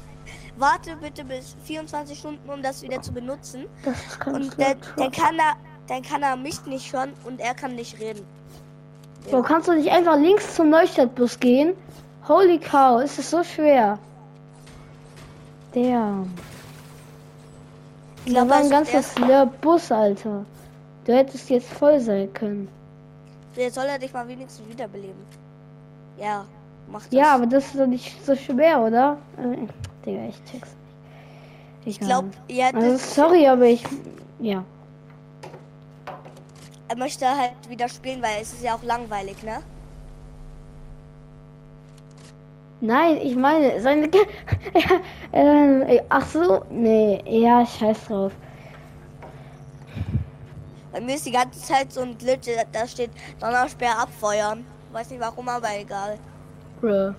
warte 0.57 0.96
bitte 0.98 1.24
bis 1.24 1.55
24 1.65 2.17
Stunden, 2.17 2.50
um 2.50 2.62
das 2.62 2.81
wieder 2.81 3.01
zu 3.01 3.12
benutzen. 3.13 3.65
Das 3.84 4.19
kann 4.19 4.36
Und 4.36 4.57
der, 4.57 4.75
dann 4.96 5.12
kann 5.12 5.38
er, 5.38 5.55
dann 5.88 6.01
kann 6.01 6.24
er 6.24 6.36
mich 6.36 6.65
nicht 6.65 6.91
hören 6.93 7.13
und 7.25 7.39
er 7.39 7.53
kann 7.53 7.75
nicht 7.75 8.00
reden. 8.00 8.25
So, 9.29 9.41
kannst 9.41 9.67
du 9.67 9.74
nicht 9.74 9.91
einfach 9.91 10.17
links 10.17 10.55
zum 10.55 10.69
Neustadtbus 10.69 11.39
gehen? 11.39 11.74
Holy 12.27 12.60
cow, 12.60 13.01
ist 13.01 13.19
es 13.19 13.29
so 13.29 13.43
schwer. 13.43 14.00
Der. 15.74 16.25
Ich 18.25 18.34
Da 18.34 18.43
glaub, 18.43 18.50
war 18.50 18.57
ein 18.57 18.69
ganzes 18.69 19.13
Bus, 19.62 19.91
Alter. 19.91 20.46
Du 21.05 21.13
hättest 21.13 21.50
jetzt 21.50 21.69
voll 21.72 22.00
sein 22.00 22.34
können. 22.34 22.67
Jetzt 23.55 23.75
soll 23.75 23.86
er 23.86 23.98
dich 23.98 24.13
mal 24.13 24.27
wenigstens 24.27 24.67
wiederbeleben. 24.69 25.25
Ja, 26.17 26.46
mach 26.91 27.03
das. 27.03 27.12
Ja, 27.12 27.36
aber 27.36 27.46
das 27.46 27.65
ist 27.65 27.79
doch 27.79 27.88
nicht 27.88 28.25
so 28.25 28.36
schwer, 28.36 28.81
oder? 28.81 29.17
Äh, 29.38 29.67
Digga, 30.08 30.24
ich 30.30 30.44
check's 30.52 30.70
nicht. 31.86 32.00
ich 32.00 32.00
glaube, 32.00 32.30
ja, 32.48 32.68
Also, 32.74 32.92
das, 32.94 33.14
sorry, 33.16 33.46
aber 33.48 33.66
ich. 33.66 33.84
Ja. 34.40 34.64
er 36.88 36.98
möchte 36.98 37.28
halt 37.28 37.54
wieder 37.70 37.90
spielen, 37.90 38.22
weil 38.22 38.42
es 38.42 38.54
ist 38.54 38.64
ja 38.64 38.76
auch 38.76 38.84
langweilig, 38.84 39.44
ne? 39.44 39.60
Nein, 42.80 43.18
ich 43.24 43.36
meine, 43.36 43.82
seine. 43.82 44.08
äh, 45.32 46.02
ach 46.10 46.26
so, 46.28 46.64
nee, 46.70 47.22
ja, 47.26 47.66
scheiß 47.66 48.06
drauf. 48.06 48.32
Bei 50.92 51.02
mir 51.02 51.16
ist 51.16 51.26
die 51.26 51.32
ganze 51.32 51.60
Zeit 51.60 51.92
so 51.92 52.02
ein 52.02 52.18
Glitch, 52.18 52.46
da- 52.48 52.64
da 52.72 52.88
steht 52.88 53.10
Donnersperr 53.40 54.00
abfeuern. 54.00 54.64
Weiß 54.92 55.10
nicht 55.10 55.20
warum, 55.20 55.50
aber 55.50 55.68
egal. 55.78 56.18
Bro, 56.80 57.14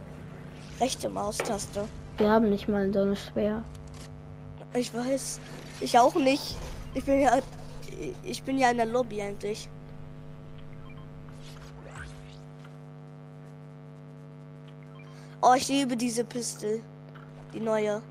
Rechte 0.80 1.09
Maustaste. 1.09 1.88
Wir 2.18 2.30
haben 2.30 2.50
nicht 2.50 2.68
mal 2.68 2.92
so 2.92 3.00
eine 3.00 3.16
schwer. 3.16 3.62
Ich 4.75 4.92
weiß. 4.92 5.40
Ich 5.80 5.98
auch 5.98 6.14
nicht. 6.14 6.56
Ich 6.94 7.04
bin 7.04 7.20
ja. 7.20 7.38
Ich 8.22 8.42
bin 8.42 8.58
ja 8.58 8.70
in 8.70 8.76
der 8.76 8.87
Lobby 8.87 9.22
eigentlich. 9.22 9.68
Oh, 15.40 15.54
ich 15.56 15.68
liebe 15.68 15.96
diese 15.96 16.25
Pistol. 16.25 16.80
Die 17.54 17.60
neue. 17.60 18.02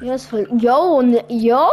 Ja, 0.00 0.14
ist 0.14 0.26
voll. 0.26 0.48
Yo, 0.58 1.02
ne, 1.02 1.22
yo! 1.28 1.68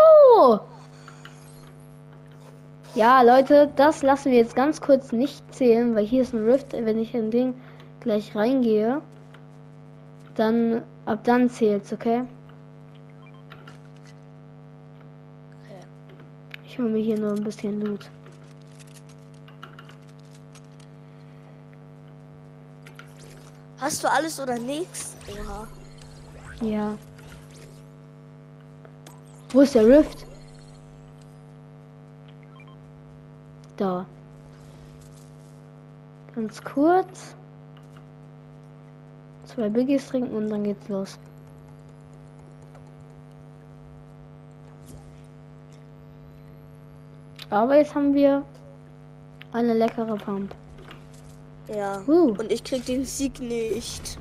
Ja, 2.97 3.21
Leute, 3.21 3.71
das 3.75 4.01
lassen 4.01 4.31
wir 4.31 4.39
jetzt 4.39 4.55
ganz 4.55 4.81
kurz 4.81 5.11
nicht 5.11 5.53
zählen, 5.53 5.93
weil 5.93 6.03
hier 6.03 6.23
ist 6.23 6.33
ein 6.33 6.49
Rift. 6.49 6.73
Wenn 6.73 6.97
ich 6.97 7.13
in 7.13 7.29
den 7.29 7.53
gleich 7.99 8.35
reingehe, 8.35 9.03
dann 10.33 10.81
ab 11.05 11.19
dann 11.23 11.47
zählt's, 11.47 11.93
okay? 11.93 12.23
Ich 16.65 16.79
hole 16.79 16.89
mir 16.89 17.03
hier 17.03 17.19
nur 17.19 17.33
ein 17.33 17.43
bisschen 17.43 17.79
Loot. 17.81 18.09
Hast 23.79 24.03
du 24.03 24.11
alles 24.11 24.39
oder 24.39 24.57
nichts? 24.57 25.15
Oha. 25.39 25.67
Ja. 26.61 26.97
Wo 29.51 29.61
ist 29.61 29.75
der 29.75 29.85
Rift? 29.85 30.26
Da. 33.87 34.05
Ganz 36.35 36.61
kurz. 36.61 37.35
Zwei 39.45 39.69
Biggies 39.69 40.07
trinken 40.07 40.35
und 40.35 40.49
dann 40.49 40.65
geht's 40.65 40.89
los. 40.89 41.17
Aber 47.49 47.77
jetzt 47.77 47.95
haben 47.95 48.13
wir 48.13 48.43
eine 49.53 49.73
leckere 49.73 50.17
Pump. 50.17 50.53
Ja. 51.73 52.01
Uh. 52.07 52.35
Und 52.37 52.51
ich 52.51 52.61
krieg 52.65 52.85
den 52.85 53.05
Sieg 53.05 53.39
nicht. 53.39 54.19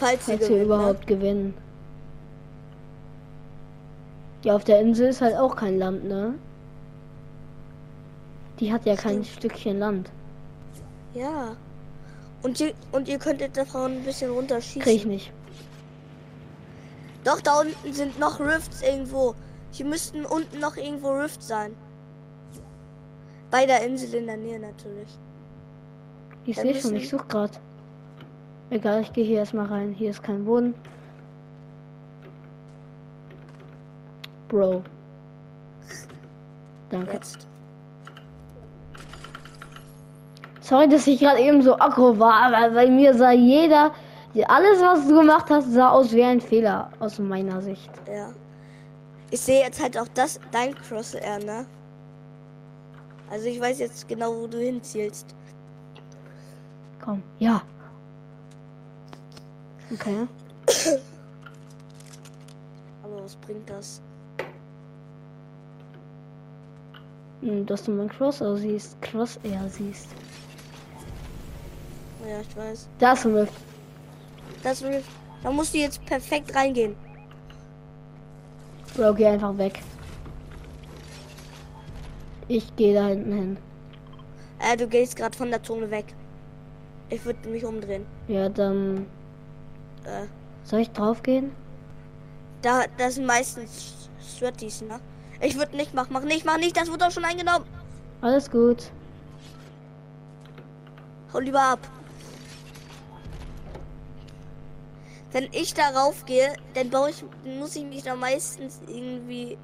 Falls, 0.00 0.24
Falls 0.24 0.28
wir 0.28 0.38
gewinnen, 0.38 0.64
überhaupt 0.64 1.06
gewinnen. 1.06 1.54
Ja, 4.42 4.56
auf 4.56 4.64
der 4.64 4.80
Insel 4.80 5.10
ist 5.10 5.20
halt 5.20 5.36
auch 5.36 5.54
kein 5.54 5.78
Land, 5.78 6.04
ne? 6.04 6.34
Die 8.58 8.72
hat 8.72 8.86
ja 8.86 8.96
kein 8.96 9.24
Stückchen 9.24 9.78
Land. 9.78 10.10
Ja. 11.14 11.56
Und 12.42 12.60
ihr, 12.60 12.74
und 12.92 13.08
ihr 13.08 13.18
könntet 13.18 13.56
davon 13.56 13.92
ein 13.92 14.04
bisschen 14.04 14.30
runterschießen. 14.30 14.82
Krieg 14.82 14.96
ich 14.96 15.06
nicht. 15.06 15.32
Doch, 17.24 17.40
da 17.40 17.60
unten 17.60 17.92
sind 17.92 18.18
noch 18.18 18.38
Rifts 18.38 18.82
irgendwo. 18.82 19.34
Hier 19.72 19.86
müssten 19.86 20.24
unten 20.24 20.60
noch 20.60 20.76
irgendwo 20.76 21.10
Rifts 21.10 21.48
sein. 21.48 21.74
Bei 23.50 23.66
der 23.66 23.84
Insel 23.84 24.14
in 24.14 24.26
der 24.26 24.36
Nähe 24.36 24.60
natürlich. 24.60 25.18
Ich 26.44 26.56
sehe 26.56 26.80
schon, 26.80 26.94
ich 26.96 27.08
suche 27.08 27.26
gerade. 27.26 27.54
Egal, 28.70 29.02
ich 29.02 29.12
gehe 29.12 29.24
hier 29.24 29.38
erstmal 29.38 29.66
rein. 29.66 29.92
Hier 29.92 30.10
ist 30.10 30.22
kein 30.22 30.44
Boden. 30.44 30.74
Bro. 34.48 34.82
Danke. 36.90 37.12
Jetzt. 37.12 37.45
Sorry, 40.66 40.88
dass 40.88 41.06
ich 41.06 41.20
gerade 41.20 41.40
eben 41.40 41.62
so 41.62 41.78
aggro 41.78 42.18
war, 42.18 42.42
aber 42.46 42.74
bei 42.74 42.90
mir 42.90 43.14
sah 43.14 43.30
jeder, 43.30 43.92
alles 44.48 44.80
was 44.80 45.06
du 45.06 45.14
gemacht 45.14 45.48
hast, 45.48 45.72
sah 45.72 45.90
aus 45.90 46.12
wie 46.12 46.24
ein 46.24 46.40
Fehler 46.40 46.90
aus 46.98 47.20
meiner 47.20 47.62
Sicht. 47.62 47.88
Ja. 48.08 48.30
Ich 49.30 49.40
sehe 49.42 49.60
jetzt 49.60 49.80
halt 49.80 49.96
auch 49.96 50.08
das, 50.14 50.40
dein 50.50 50.74
Crosshair, 50.74 51.38
ne? 51.38 51.66
Also 53.30 53.46
ich 53.46 53.60
weiß 53.60 53.78
jetzt 53.78 54.08
genau, 54.08 54.34
wo 54.34 54.48
du 54.48 54.58
hinzielst. 54.58 55.26
Komm, 57.00 57.22
ja. 57.38 57.62
Okay. 59.92 60.26
Aber 63.04 63.22
was 63.22 63.36
bringt 63.36 63.70
das? 63.70 64.02
Hm, 67.42 67.64
Dass 67.66 67.84
du 67.84 67.92
mein 67.92 68.08
Crosser 68.08 68.56
siehst. 68.56 69.00
Crossair 69.00 69.68
siehst. 69.68 70.08
Ja, 72.24 72.40
ich 72.40 72.56
weiß. 72.56 72.88
Da 72.98 73.12
ist 73.12 73.26
ein 73.26 73.34
Rift. 73.34 73.52
Das 74.62 74.82
Rift. 74.82 75.08
Da 75.42 75.50
musst 75.50 75.74
du 75.74 75.78
jetzt 75.78 76.04
perfekt 76.06 76.54
reingehen. 76.54 76.96
Bro, 78.96 79.14
geh 79.14 79.26
einfach 79.26 79.56
weg. 79.58 79.80
Ich 82.48 82.74
gehe 82.76 82.94
da 82.94 83.08
hinten 83.08 83.32
hin. 83.32 83.56
Äh, 84.58 84.76
du 84.76 84.86
gehst 84.88 85.16
gerade 85.16 85.36
von 85.36 85.50
der 85.50 85.62
Zone 85.62 85.90
weg. 85.90 86.06
Ich 87.10 87.24
würde 87.24 87.48
mich 87.48 87.64
umdrehen. 87.64 88.06
Ja, 88.28 88.48
dann. 88.48 89.06
Äh, 90.04 90.26
Soll 90.64 90.80
ich 90.80 90.90
drauf 90.90 91.22
gehen? 91.22 91.52
da, 92.62 92.84
das 92.98 93.14
sind 93.14 93.26
meistens 93.26 94.08
Sweaties, 94.20 94.82
ne? 94.82 94.98
Ich 95.40 95.56
würde 95.56 95.76
nicht 95.76 95.94
machen. 95.94 96.08
Mach 96.12 96.22
nicht, 96.22 96.44
mach 96.44 96.56
nicht. 96.58 96.76
Das 96.76 96.90
wird 96.90 97.00
doch 97.00 97.10
schon 97.10 97.24
eingenommen. 97.24 97.64
Alles 98.22 98.50
gut. 98.50 98.90
Hau 101.32 101.38
lieber 101.38 101.62
ab. 101.62 101.78
Wenn 105.36 105.50
ich 105.52 105.74
darauf 105.74 106.24
gehe, 106.24 106.54
dann 106.72 106.88
baue 106.88 107.10
ich, 107.10 107.22
muss 107.44 107.76
ich 107.76 107.84
mich 107.84 108.02
da 108.02 108.16
meistens 108.16 108.80
irgendwie 108.86 109.58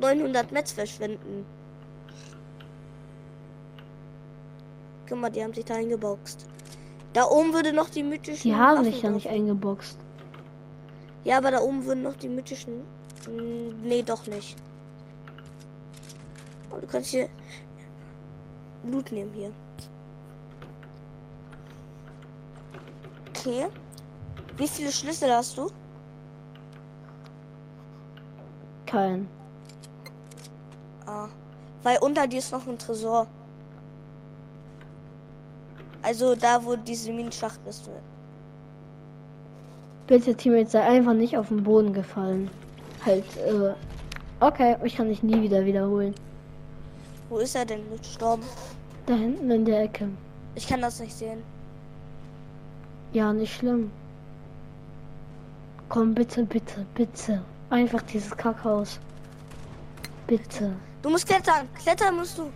900 0.00 0.50
Metz 0.50 0.72
verschwenden. 0.72 1.46
Guck 5.08 5.18
mal, 5.20 5.30
die 5.30 5.40
haben 5.44 5.54
sich 5.54 5.64
da 5.64 5.76
eingeboxt. 5.76 6.46
Da 7.12 7.26
oben 7.26 7.54
würde 7.54 7.72
noch 7.72 7.90
die 7.90 8.02
mythischen. 8.02 8.50
Die 8.50 8.56
haben 8.56 8.78
Waffen 8.78 8.92
sich 8.92 9.00
ja 9.00 9.10
nicht 9.10 9.28
eingeboxt. 9.28 9.96
Ja, 11.22 11.36
aber 11.38 11.52
da 11.52 11.60
oben 11.60 11.84
würden 11.84 12.02
noch 12.02 12.16
die 12.16 12.28
mythischen. 12.28 12.82
Hm, 13.26 13.80
Nee, 13.84 14.02
doch 14.02 14.26
nicht. 14.26 14.56
Oh, 16.72 16.80
du 16.80 16.88
kannst 16.88 17.10
hier 17.10 17.28
Loot 18.82 19.12
nehmen 19.12 19.32
hier. 19.32 19.52
Okay. 23.28 23.68
Wie 24.58 24.66
viele 24.68 24.90
Schlüssel 24.92 25.32
hast 25.32 25.56
du? 25.56 25.70
Kein. 28.86 29.28
Ah. 31.06 31.28
Weil 31.82 31.98
unter 32.00 32.26
dir 32.26 32.40
ist 32.40 32.52
noch 32.52 32.66
ein 32.66 32.76
Tresor. 32.76 33.26
Also 36.02 36.34
da, 36.34 36.64
wo 36.64 36.74
diese 36.74 37.12
Minenschacht 37.12 37.60
ist. 37.68 37.88
Bitte, 40.06 40.34
Teammate, 40.34 40.70
sei 40.70 40.82
einfach 40.82 41.14
nicht 41.14 41.36
auf 41.36 41.48
den 41.48 41.62
Boden 41.62 41.92
gefallen. 41.92 42.50
halt, 43.04 43.24
äh, 43.36 43.74
okay, 44.40 44.76
ich 44.82 44.96
kann 44.96 45.08
dich 45.08 45.22
nie 45.22 45.40
wieder 45.42 45.64
wiederholen. 45.64 46.14
Wo 47.28 47.38
ist 47.38 47.54
er 47.54 47.64
denn 47.64 47.82
gestorben? 47.96 48.42
Da 49.06 49.14
hinten 49.14 49.50
in 49.50 49.64
der 49.64 49.82
Ecke. 49.82 50.08
Ich 50.54 50.66
kann 50.66 50.80
das 50.80 50.98
nicht 50.98 51.14
sehen. 51.14 51.42
Ja, 53.12 53.32
nicht 53.32 53.54
schlimm. 53.54 53.90
Komm, 55.98 56.14
bitte, 56.14 56.44
bitte, 56.44 56.86
bitte. 56.94 57.42
Einfach 57.70 58.00
dieses 58.02 58.30
Kackhaus. 58.36 59.00
Bitte. 60.28 60.76
Du 61.02 61.10
musst 61.10 61.26
klettern. 61.26 61.68
Klettern 61.74 62.14
musst 62.14 62.38
du. 62.38 62.52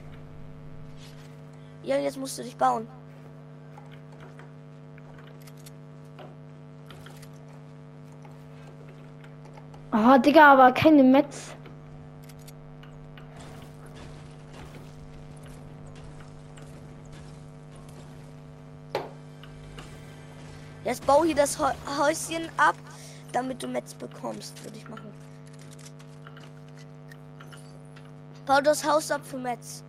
Ja, 1.83 1.97
jetzt 1.97 2.17
musst 2.17 2.39
du 2.39 2.45
dich 2.45 2.57
bauen. 2.57 2.87
Oh, 9.93 10.19
Digga, 10.19 10.53
aber 10.53 10.71
keine 10.71 11.03
Metz. 11.03 11.49
Jetzt 20.85 21.05
bau 21.05 21.25
hier 21.25 21.35
das 21.35 21.59
Hä- 21.59 21.75
Häuschen 21.99 22.49
ab, 22.57 22.77
damit 23.33 23.63
du 23.63 23.69
Metz 23.69 23.95
bekommst, 23.95 24.63
würde 24.65 24.77
ich 24.77 24.89
machen. 24.89 25.13
Bau 28.47 28.61
das 28.61 28.85
Haus 28.85 29.11
ab 29.11 29.23
für 29.25 29.39
Metz. 29.39 29.83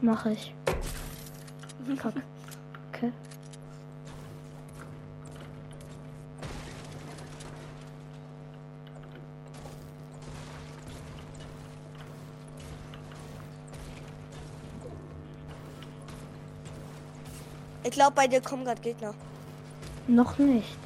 Mach 0.00 0.26
ich. 0.26 0.54
Kack. 1.98 2.14
Okay. 2.92 3.12
Ich 17.84 17.90
glaube, 17.90 18.12
bei 18.12 18.26
dir 18.26 18.40
kommen 18.40 18.64
gerade 18.64 18.80
Gegner. 18.80 19.14
Noch 20.08 20.38
nicht. 20.38 20.78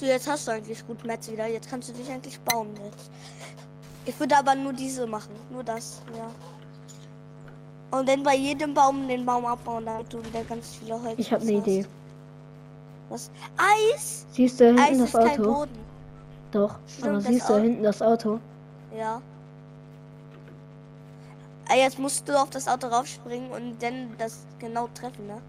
So, 0.00 0.06
jetzt 0.06 0.26
hast 0.26 0.48
du 0.48 0.52
eigentlich 0.52 0.86
gut 0.86 1.04
Metz 1.04 1.30
wieder. 1.30 1.46
Jetzt 1.46 1.68
kannst 1.68 1.90
du 1.90 1.92
dich 1.92 2.10
eigentlich 2.10 2.40
bauen. 2.40 2.68
Jetzt. 2.84 3.10
Ich 4.06 4.18
würde 4.18 4.34
aber 4.38 4.54
nur 4.54 4.72
diese 4.72 5.06
machen. 5.06 5.34
Nur 5.50 5.62
das, 5.62 6.00
ja. 6.16 6.30
Und 7.98 8.08
dann 8.08 8.22
bei 8.22 8.34
jedem 8.34 8.72
Baum 8.72 9.06
den 9.08 9.26
Baum 9.26 9.44
abbauen, 9.44 9.84
damit 9.84 10.10
du 10.10 10.24
wieder 10.24 10.42
ganz 10.44 10.76
viele 10.76 10.94
Holz 11.02 11.18
Ich 11.18 11.30
habe 11.30 11.42
eine 11.42 11.58
hast. 11.58 11.66
Idee. 11.66 11.86
Was? 13.10 13.30
Eis? 13.58 14.24
Siehst 14.32 14.58
du 14.60 14.66
hinten 14.68 14.80
Eis 15.02 15.12
das 15.12 15.14
Auto? 15.16 15.42
Boden. 15.52 15.78
Doch. 16.52 16.76
Stimmt, 16.86 17.06
aber 17.08 17.20
siehst 17.20 17.48
du 17.50 17.52
Au- 17.54 17.58
hinten 17.58 17.82
das 17.82 18.00
Auto? 18.00 18.40
Ja. 18.96 19.20
Ah, 21.68 21.76
Jetzt 21.76 21.98
musst 21.98 22.26
du 22.26 22.40
auf 22.40 22.48
das 22.50 22.66
Auto 22.68 22.86
raufspringen 22.86 23.50
und 23.50 23.82
dann 23.82 24.14
das 24.16 24.38
genau 24.58 24.88
treffen, 24.94 25.26
ne? 25.26 25.42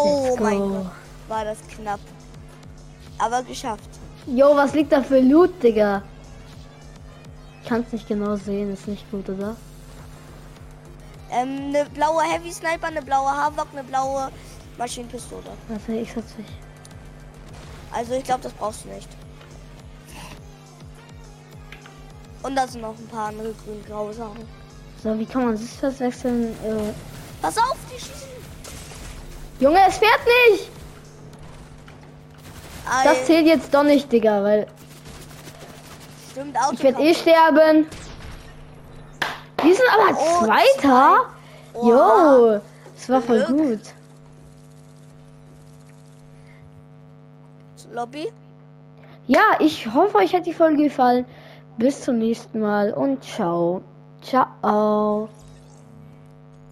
Oh 0.00 0.26
Let's 0.26 0.40
mein 0.40 0.58
go. 0.58 0.68
Gott, 0.68 0.86
war 1.28 1.44
das 1.44 1.58
knapp. 1.74 2.00
Aber 3.18 3.42
geschafft. 3.42 3.88
Jo, 4.26 4.54
was 4.54 4.72
liegt 4.74 4.92
da 4.92 5.02
für 5.02 5.18
Loot, 5.18 5.60
Digga? 5.62 6.02
Ich 7.62 7.68
kann's 7.68 7.90
nicht 7.92 8.06
genau 8.06 8.36
sehen, 8.36 8.72
ist 8.72 8.86
nicht 8.86 9.10
gut, 9.10 9.28
oder? 9.28 9.56
Ähm, 11.30 11.66
eine 11.74 11.84
blaue 11.86 12.22
Heavy 12.22 12.52
Sniper, 12.52 12.86
eine 12.86 13.02
blaue 13.02 13.30
Havok, 13.30 13.66
eine 13.72 13.82
blaue 13.82 14.30
Maschinenpistole. 14.78 15.42
Warte, 15.68 15.92
ich 15.92 16.12
setz 16.12 16.36
mich. 16.38 16.46
Also 17.92 18.12
ich 18.14 18.22
glaube, 18.24 18.42
das 18.44 18.52
brauchst 18.52 18.84
du 18.84 18.88
nicht. 18.90 19.08
Und 22.44 22.54
da 22.54 22.68
sind 22.68 22.82
noch 22.82 22.96
ein 22.96 23.08
paar 23.08 23.28
andere 23.28 23.52
grün-graue 23.64 24.14
Sachen. 24.14 24.46
So, 25.02 25.18
wie 25.18 25.26
kann 25.26 25.44
man 25.44 25.56
sich 25.56 25.78
das 25.80 25.98
wechseln? 25.98 26.52
Äh, 26.64 26.92
Pass 27.42 27.58
auf, 27.58 27.76
die 27.92 27.98
schießen. 27.98 28.37
Junge, 29.60 29.78
es 29.88 29.98
fährt 29.98 30.20
nicht! 30.50 30.70
Das 33.04 33.18
Ei, 33.18 33.24
zählt 33.24 33.46
jetzt 33.46 33.74
doch 33.74 33.82
nicht, 33.82 34.10
Digga, 34.10 34.42
weil 34.42 34.66
stimmt, 36.30 36.56
Auto 36.56 36.74
ich 36.74 36.82
werde 36.82 37.02
eh 37.02 37.14
sterben. 37.14 37.86
Die 39.62 39.74
sind 39.74 39.86
aber 39.92 40.16
Oh, 40.18 40.44
Zweiter. 40.44 41.26
Oha. 41.74 41.88
Jo, 42.54 42.60
das 42.94 43.08
war 43.08 43.20
voll 43.20 43.44
Glück. 43.44 43.58
gut. 43.58 43.80
Lobby. 47.92 48.28
Ja, 49.26 49.42
ich 49.58 49.92
hoffe, 49.92 50.16
euch 50.18 50.34
hat 50.34 50.46
die 50.46 50.54
Folge 50.54 50.84
gefallen. 50.84 51.26
Bis 51.78 52.02
zum 52.02 52.18
nächsten 52.18 52.60
Mal 52.60 52.92
und 52.92 53.22
ciao. 53.24 53.82
Ciao. 54.22 55.28